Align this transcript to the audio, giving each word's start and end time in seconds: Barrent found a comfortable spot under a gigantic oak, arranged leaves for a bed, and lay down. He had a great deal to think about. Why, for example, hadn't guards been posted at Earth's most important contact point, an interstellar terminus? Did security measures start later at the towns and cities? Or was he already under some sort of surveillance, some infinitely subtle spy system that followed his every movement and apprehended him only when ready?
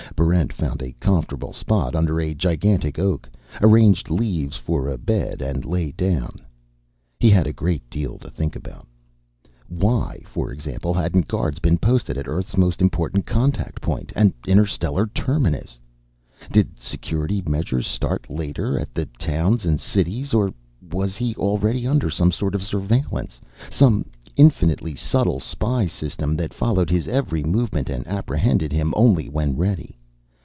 Barrent 0.15 0.53
found 0.53 0.83
a 0.83 0.91
comfortable 0.99 1.51
spot 1.51 1.95
under 1.95 2.19
a 2.19 2.35
gigantic 2.35 2.99
oak, 2.99 3.27
arranged 3.59 4.11
leaves 4.11 4.55
for 4.55 4.87
a 4.87 4.97
bed, 4.97 5.41
and 5.41 5.65
lay 5.65 5.91
down. 5.93 6.45
He 7.19 7.31
had 7.31 7.47
a 7.47 7.53
great 7.53 7.89
deal 7.89 8.19
to 8.19 8.29
think 8.29 8.55
about. 8.55 8.85
Why, 9.67 10.21
for 10.25 10.51
example, 10.51 10.93
hadn't 10.93 11.27
guards 11.27 11.57
been 11.57 11.79
posted 11.79 12.19
at 12.19 12.27
Earth's 12.27 12.55
most 12.57 12.81
important 12.81 13.25
contact 13.25 13.81
point, 13.81 14.11
an 14.15 14.33
interstellar 14.45 15.07
terminus? 15.07 15.79
Did 16.51 16.79
security 16.79 17.41
measures 17.47 17.87
start 17.87 18.29
later 18.29 18.77
at 18.77 18.93
the 18.93 19.05
towns 19.17 19.65
and 19.65 19.79
cities? 19.79 20.35
Or 20.35 20.53
was 20.91 21.15
he 21.15 21.33
already 21.35 21.87
under 21.87 22.11
some 22.11 22.31
sort 22.31 22.53
of 22.53 22.61
surveillance, 22.63 23.41
some 23.71 24.05
infinitely 24.35 24.93
subtle 24.93 25.39
spy 25.39 25.87
system 25.87 26.35
that 26.35 26.53
followed 26.53 26.91
his 26.91 27.07
every 27.07 27.43
movement 27.43 27.89
and 27.89 28.05
apprehended 28.07 28.71
him 28.71 28.93
only 28.95 29.27
when 29.29 29.55
ready? 29.57 29.97